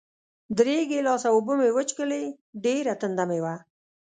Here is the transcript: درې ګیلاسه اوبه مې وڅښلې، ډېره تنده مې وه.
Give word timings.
درې 0.57 0.77
ګیلاسه 0.91 1.27
اوبه 1.35 1.53
مې 1.59 1.69
وڅښلې، 1.75 2.23
ډېره 2.63 2.93
تنده 3.01 3.23
مې 3.29 3.39
وه. 3.43 3.55